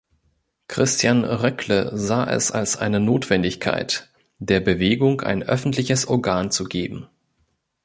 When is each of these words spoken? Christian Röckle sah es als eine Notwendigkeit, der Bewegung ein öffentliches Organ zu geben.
Christian 0.67 1.23
Röckle 1.23 1.95
sah 1.95 2.25
es 2.27 2.49
als 2.49 2.75
eine 2.75 2.99
Notwendigkeit, 2.99 4.09
der 4.39 4.59
Bewegung 4.59 5.21
ein 5.21 5.43
öffentliches 5.43 6.07
Organ 6.07 6.49
zu 6.49 6.63
geben. 6.63 7.07